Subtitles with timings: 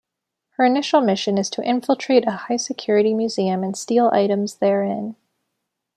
[0.57, 5.15] Her initial mission is to infiltrate a high-security museum and steal items therein.